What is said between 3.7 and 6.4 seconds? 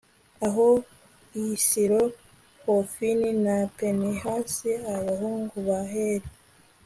pinehasi, abahungu ba heli